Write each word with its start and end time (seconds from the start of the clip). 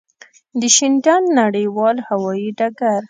د 0.59 0.61
شینډنډ 0.75 1.25
نړېوال 1.39 1.97
هوایی 2.07 2.47
ډګر. 2.57 2.97